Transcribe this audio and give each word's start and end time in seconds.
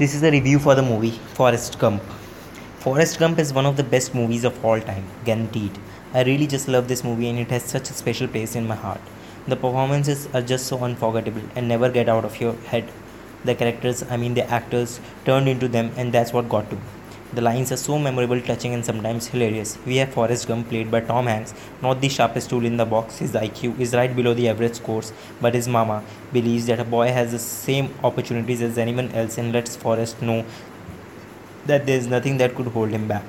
This 0.00 0.14
is 0.14 0.22
a 0.22 0.30
review 0.30 0.58
for 0.58 0.74
the 0.74 0.80
movie 0.82 1.10
Forrest 1.34 1.78
Gump. 1.78 2.02
Forrest 2.78 3.18
Gump 3.18 3.38
is 3.38 3.52
one 3.52 3.66
of 3.66 3.76
the 3.76 3.84
best 3.84 4.14
movies 4.14 4.44
of 4.44 4.64
all 4.64 4.80
time, 4.80 5.04
guaranteed. 5.26 5.72
I 6.14 6.22
really 6.22 6.46
just 6.46 6.68
love 6.68 6.88
this 6.88 7.04
movie 7.04 7.28
and 7.28 7.38
it 7.38 7.50
has 7.50 7.64
such 7.64 7.90
a 7.90 7.92
special 7.92 8.26
place 8.26 8.56
in 8.56 8.66
my 8.66 8.76
heart. 8.76 9.02
The 9.46 9.56
performances 9.56 10.26
are 10.32 10.40
just 10.40 10.68
so 10.68 10.78
unforgettable 10.78 11.42
and 11.54 11.68
never 11.68 11.90
get 11.90 12.08
out 12.08 12.24
of 12.24 12.40
your 12.40 12.54
head. 12.72 12.90
The 13.44 13.54
characters, 13.54 14.02
I 14.08 14.16
mean 14.16 14.32
the 14.32 14.48
actors, 14.50 15.00
turned 15.26 15.50
into 15.50 15.68
them 15.68 15.92
and 15.98 16.14
that's 16.14 16.32
what 16.32 16.48
got 16.48 16.70
to 16.70 16.76
me. 16.76 16.82
The 17.32 17.40
lines 17.40 17.70
are 17.70 17.76
so 17.76 17.96
memorable, 17.96 18.40
touching, 18.40 18.74
and 18.74 18.84
sometimes 18.84 19.28
hilarious. 19.28 19.78
We 19.86 19.98
have 19.98 20.12
Forrest 20.12 20.48
Gump, 20.48 20.68
played 20.68 20.90
by 20.90 21.00
Tom 21.00 21.26
Hanks, 21.26 21.54
not 21.80 22.00
the 22.00 22.08
sharpest 22.08 22.50
tool 22.50 22.64
in 22.64 22.76
the 22.76 22.84
box. 22.84 23.18
His 23.18 23.30
IQ 23.32 23.78
is 23.78 23.94
right 23.94 24.14
below 24.14 24.34
the 24.34 24.48
average 24.48 24.74
scores, 24.74 25.12
but 25.40 25.54
his 25.54 25.68
mama 25.68 26.02
believes 26.32 26.66
that 26.66 26.80
a 26.80 26.84
boy 26.84 27.12
has 27.12 27.30
the 27.30 27.38
same 27.38 27.94
opportunities 28.02 28.62
as 28.62 28.76
anyone 28.78 29.12
else 29.12 29.38
and 29.38 29.52
lets 29.52 29.76
Forrest 29.76 30.20
know 30.20 30.44
that 31.66 31.86
there 31.86 31.96
is 31.96 32.08
nothing 32.08 32.38
that 32.38 32.56
could 32.56 32.66
hold 32.66 32.90
him 32.90 33.06
back. 33.06 33.24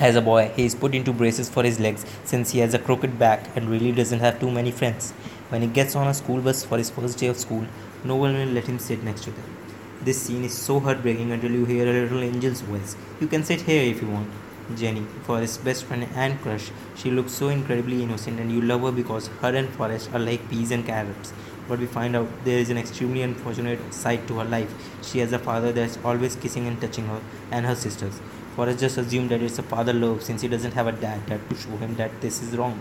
As 0.00 0.16
a 0.16 0.20
boy, 0.20 0.50
he 0.56 0.64
is 0.64 0.74
put 0.74 0.92
into 0.92 1.12
braces 1.12 1.48
for 1.48 1.62
his 1.62 1.78
legs 1.78 2.04
since 2.24 2.50
he 2.50 2.58
has 2.58 2.74
a 2.74 2.80
crooked 2.80 3.16
back 3.16 3.48
and 3.54 3.70
really 3.70 3.92
doesn't 3.92 4.18
have 4.18 4.40
too 4.40 4.50
many 4.50 4.72
friends. 4.72 5.12
When 5.50 5.62
he 5.62 5.68
gets 5.68 5.94
on 5.94 6.08
a 6.08 6.14
school 6.14 6.40
bus 6.40 6.64
for 6.64 6.78
his 6.78 6.90
first 6.90 7.18
day 7.18 7.28
of 7.28 7.36
school, 7.36 7.64
no 8.02 8.16
one 8.16 8.34
will 8.34 8.46
let 8.46 8.66
him 8.66 8.80
sit 8.80 9.04
next 9.04 9.22
to 9.22 9.30
them. 9.30 9.67
This 10.00 10.22
scene 10.22 10.44
is 10.44 10.56
so 10.56 10.78
heartbreaking 10.78 11.32
until 11.32 11.50
you 11.50 11.64
hear 11.64 11.84
a 11.84 11.92
little 11.92 12.20
angel's 12.20 12.60
voice. 12.60 12.94
You 13.20 13.26
can 13.26 13.42
sit 13.42 13.62
here 13.62 13.82
if 13.82 14.00
you 14.00 14.08
want. 14.08 14.30
Jenny, 14.76 15.04
Forrest's 15.24 15.58
best 15.58 15.84
friend 15.86 16.06
and 16.14 16.40
crush, 16.40 16.70
she 16.94 17.10
looks 17.10 17.32
so 17.32 17.48
incredibly 17.48 18.04
innocent 18.04 18.38
and 18.38 18.52
you 18.52 18.60
love 18.60 18.82
her 18.82 18.92
because 18.92 19.26
her 19.40 19.56
and 19.56 19.68
Forrest 19.70 20.10
are 20.12 20.20
like 20.20 20.48
peas 20.48 20.70
and 20.70 20.86
carrots. 20.86 21.32
But 21.68 21.80
we 21.80 21.86
find 21.86 22.14
out 22.14 22.28
there 22.44 22.60
is 22.60 22.70
an 22.70 22.78
extremely 22.78 23.22
unfortunate 23.22 23.92
side 23.92 24.28
to 24.28 24.38
her 24.38 24.44
life. 24.44 24.72
She 25.02 25.18
has 25.18 25.32
a 25.32 25.38
father 25.38 25.72
that's 25.72 25.98
always 26.04 26.36
kissing 26.36 26.68
and 26.68 26.80
touching 26.80 27.06
her 27.06 27.20
and 27.50 27.66
her 27.66 27.74
sisters. 27.74 28.20
Forrest 28.54 28.78
just 28.78 28.98
assumed 28.98 29.30
that 29.30 29.42
it's 29.42 29.58
a 29.58 29.64
father 29.64 29.92
love 29.92 30.22
since 30.22 30.42
he 30.42 30.48
doesn't 30.48 30.74
have 30.74 30.86
a 30.86 30.92
dad 30.92 31.26
that 31.26 31.50
to 31.50 31.56
show 31.56 31.76
him 31.78 31.96
that 31.96 32.20
this 32.20 32.40
is 32.40 32.56
wrong. 32.56 32.80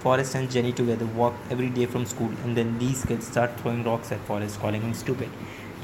Forrest 0.00 0.34
and 0.34 0.50
Jenny 0.50 0.70
together 0.70 1.06
walk 1.06 1.34
every 1.48 1.70
day 1.70 1.86
from 1.86 2.04
school 2.04 2.30
and 2.44 2.54
then 2.54 2.78
these 2.78 3.02
kids 3.06 3.26
start 3.26 3.58
throwing 3.60 3.82
rocks 3.84 4.12
at 4.12 4.20
Forrest 4.26 4.60
calling 4.60 4.82
him 4.82 4.92
stupid. 4.92 5.30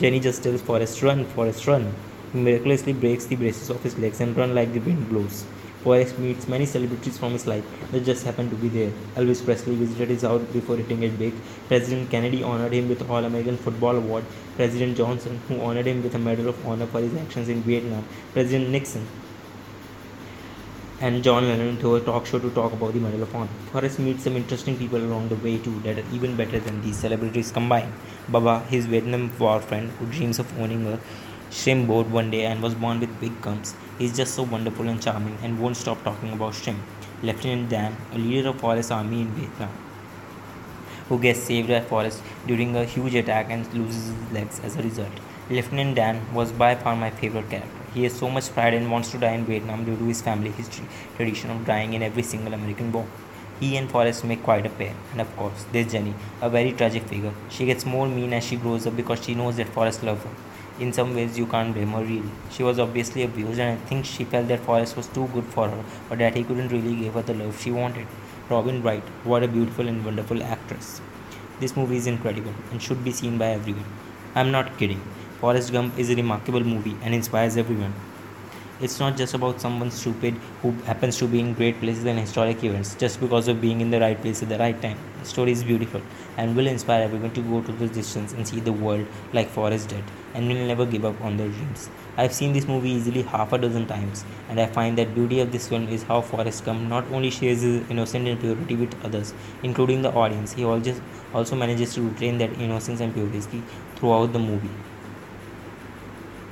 Jenny 0.01 0.19
just 0.19 0.43
tells 0.43 0.63
Forrest, 0.63 1.03
run, 1.03 1.27
Forrest, 1.27 1.67
run. 1.67 1.95
He 2.33 2.41
miraculously 2.41 2.95
breaks 2.95 3.27
the 3.27 3.37
braces 3.37 3.69
of 3.69 3.83
his 3.83 3.99
legs 3.99 4.23
and 4.23 4.35
run 4.35 4.55
like 4.55 4.73
the 4.73 4.79
wind 4.79 5.11
blows. 5.11 5.45
Forrest 5.83 6.19
meets 6.19 6.49
many 6.49 6.65
celebrities 6.65 7.19
from 7.19 7.33
his 7.33 7.47
life 7.47 7.67
that 7.91 8.07
just 8.07 8.25
happened 8.25 8.49
to 8.49 8.57
be 8.57 8.69
there. 8.69 8.93
Elvis 9.17 9.45
Presley 9.45 9.75
visited 9.75 10.09
his 10.09 10.23
house 10.23 10.41
before 10.55 10.77
hitting 10.77 11.03
it 11.03 11.19
big. 11.19 11.35
President 11.69 12.11
Kennedy 12.11 12.43
honored 12.43 12.73
him 12.73 12.89
with 12.89 13.01
the 13.01 13.09
All-American 13.09 13.59
Football 13.59 13.97
Award. 13.97 14.25
President 14.57 14.97
Johnson, 14.97 15.39
who 15.49 15.61
honored 15.61 15.87
him 15.87 16.03
with 16.03 16.15
a 16.15 16.19
Medal 16.19 16.49
of 16.49 16.67
Honor 16.67 16.87
for 16.87 17.01
his 17.01 17.15
actions 17.17 17.51
in 17.51 17.61
Vietnam. 17.61 18.03
President 18.33 18.71
Nixon, 18.71 19.07
and 21.03 21.25
John 21.25 21.49
Lennon 21.49 21.79
to 21.79 21.95
a 21.97 22.01
talk 22.01 22.27
show 22.27 22.39
to 22.39 22.51
talk 22.51 22.75
about 22.75 22.93
the 22.93 23.03
Honor. 23.03 23.49
Forrest 23.73 23.99
meets 23.99 24.25
some 24.25 24.37
interesting 24.37 24.77
people 24.77 24.99
along 24.99 25.31
the 25.31 25.37
way 25.37 25.57
too 25.57 25.81
that 25.81 25.99
are 25.99 26.05
even 26.13 26.37
better 26.37 26.61
than 26.61 26.83
these 26.83 26.97
celebrities 26.97 27.51
combined. 27.51 27.91
Bubba, 28.31 28.67
his 28.67 28.85
Vietnam 28.85 29.33
War 29.39 29.61
friend 29.61 29.91
who 29.93 30.05
dreams 30.07 30.39
of 30.39 30.61
owning 30.61 30.87
a 30.87 31.01
shrimp 31.51 31.89
boat 31.89 32.07
one 32.09 32.31
day 32.31 32.45
and 32.45 32.63
was 32.63 32.75
born 32.75 33.01
with 33.01 33.19
big 33.19 33.41
gums. 33.41 33.75
He's 33.99 34.15
just 34.15 34.35
so 34.35 34.43
wonderful 34.43 34.89
and 34.89 35.03
charming 35.03 35.39
and 35.43 35.59
won't 35.59 35.79
stop 35.79 36.05
talking 36.05 36.35
about 36.35 36.55
shrimp. 36.55 36.81
Lieutenant 37.23 37.71
Dan, 37.71 37.97
a 38.13 38.19
leader 38.19 38.51
of 38.51 38.61
Forrest's 38.61 38.91
army 38.91 39.23
in 39.23 39.29
Vietnam, 39.29 39.71
who 41.09 41.19
gets 41.19 41.41
saved 41.41 41.69
by 41.69 41.81
Forrest 41.81 42.23
during 42.47 42.77
a 42.77 42.85
huge 42.85 43.15
attack 43.15 43.47
and 43.49 43.73
loses 43.73 44.09
his 44.09 44.33
legs 44.33 44.61
as 44.61 44.77
a 44.77 44.83
result. 44.83 45.13
Lieutenant 45.49 45.95
Dan 45.97 46.35
was 46.35 46.53
by 46.53 46.75
far 46.75 46.95
my 46.95 47.11
favorite 47.11 47.49
character. 47.49 47.80
He 47.95 48.05
has 48.05 48.13
so 48.13 48.31
much 48.31 48.53
pride 48.53 48.75
and 48.75 48.91
wants 48.91 49.11
to 49.11 49.19
die 49.19 49.33
in 49.33 49.45
Vietnam 49.45 49.85
due 49.85 49.97
to 49.97 50.05
his 50.05 50.23
family 50.23 50.51
history 50.51 50.87
tradition 51.17 51.51
of 51.51 51.67
dying 51.67 51.95
in 51.95 52.03
every 52.03 52.23
single 52.23 52.55
American 52.55 52.93
war. 52.93 53.07
He 53.59 53.77
and 53.77 53.91
Forrest 53.91 54.25
make 54.25 54.43
quite 54.43 54.65
a 54.65 54.71
pair, 54.71 54.95
and 55.13 55.21
of 55.21 55.37
course, 55.37 55.67
there's 55.73 55.93
Jenny, 55.93 56.15
a 56.41 56.49
very 56.49 56.73
tragic 56.73 57.03
figure. 57.03 57.33
She 57.51 57.67
gets 57.67 57.85
more 57.85 58.09
mean 58.09 58.33
as 58.33 58.45
she 58.45 58.57
grows 58.57 58.87
up 58.87 58.97
because 58.97 59.25
she 59.25 59.35
knows 59.35 59.57
that 59.57 59.69
Forrest 59.69 60.03
loves 60.03 60.23
her. 60.25 60.31
In 60.79 60.95
some 60.95 61.15
ways, 61.15 61.37
you 61.37 61.47
can't 61.47 61.75
blame 61.75 61.89
her 61.89 62.03
really. 62.03 62.31
She 62.51 62.63
was 62.63 62.79
obviously 62.79 63.23
abused, 63.25 63.59
and 63.59 63.79
I 63.79 63.85
think 63.87 64.07
she 64.07 64.25
felt 64.25 64.49
that 64.49 64.61
Forrest 64.61 64.97
was 64.97 65.09
too 65.09 65.29
good 65.35 65.45
for 65.45 65.69
her, 65.69 65.85
or 66.09 66.17
that 66.17 66.37
he 66.37 66.45
couldn't 66.45 66.69
really 66.69 66.97
give 66.97 67.15
her 67.15 67.23
the 67.23 67.35
love 67.35 67.61
she 67.61 67.71
wanted. 67.71 68.07
Robin 68.49 68.83
Wright, 68.83 69.03
what 69.25 69.43
a 69.43 69.49
beautiful 69.49 69.89
and 69.89 70.05
wonderful 70.05 70.43
actress. 70.43 71.03
This 71.61 71.77
movie 71.77 71.99
is 71.99 72.07
incredible 72.07 72.55
and 72.71 72.81
should 72.81 73.05
be 73.05 73.13
seen 73.13 73.37
by 73.37 73.49
everyone. 73.49 73.85
I'm 74.35 74.51
not 74.51 74.79
kidding. 74.79 75.03
Forrest 75.41 75.73
Gump 75.73 75.99
is 75.99 76.11
a 76.11 76.15
remarkable 76.17 76.61
movie 76.61 76.95
and 77.03 77.15
inspires 77.15 77.57
everyone. 77.57 77.95
It's 78.83 79.01
not 79.01 79.17
just 79.17 79.33
about 79.33 79.59
someone 79.59 79.91
stupid 79.91 80.35
who 80.61 80.73
happens 80.85 81.17
to 81.17 81.27
be 81.27 81.41
in 81.41 81.55
great 81.55 81.81
places 81.81 82.05
and 82.05 82.19
historic 82.19 82.63
events 82.63 82.95
just 82.95 83.21
because 83.21 83.49
of 83.49 83.59
being 83.59 83.81
in 83.81 83.91
the 83.91 84.01
right 84.01 84.21
place 84.21 84.43
at 84.43 84.51
the 84.51 84.59
right 84.59 84.79
time. 84.83 84.99
The 85.21 85.27
story 85.27 85.53
is 85.53 85.65
beautiful 85.65 86.03
and 86.37 86.55
will 86.55 86.67
inspire 86.67 87.05
everyone 87.05 87.31
to 87.33 87.41
go 87.41 87.63
to 87.63 87.73
the 87.73 87.89
distance 87.89 88.35
and 88.35 88.47
see 88.47 88.61
the 88.61 88.75
world 88.75 89.07
like 89.33 89.49
Forrest 89.49 89.89
did 89.89 90.05
and 90.35 90.47
will 90.47 90.67
never 90.67 90.85
give 90.85 91.07
up 91.07 91.19
on 91.23 91.39
their 91.39 91.49
dreams. 91.49 91.89
I've 92.19 92.35
seen 92.35 92.53
this 92.53 92.69
movie 92.69 92.91
easily 92.91 93.23
half 93.23 93.55
a 93.55 93.59
dozen 93.59 93.87
times 93.87 94.27
and 94.51 94.61
I 94.61 94.67
find 94.67 94.99
that 94.99 95.15
beauty 95.15 95.41
of 95.41 95.53
this 95.53 95.69
film 95.69 95.89
is 95.89 96.03
how 96.03 96.21
Forrest 96.21 96.67
Gump 96.67 96.83
not 96.83 97.11
only 97.13 97.31
shares 97.31 97.63
his 97.63 97.89
innocence 97.89 98.29
and 98.29 98.39
purity 98.39 98.77
with 98.77 99.05
others, 99.07 99.33
including 99.63 100.03
the 100.03 100.13
audience, 100.13 100.53
he 100.53 100.65
also 100.65 101.57
manages 101.57 101.95
to 101.95 102.03
retain 102.03 102.37
that 102.37 102.53
innocence 102.59 103.01
and 103.01 103.15
purity 103.15 103.63
throughout 103.97 104.35
the 104.35 104.39
movie. 104.39 104.69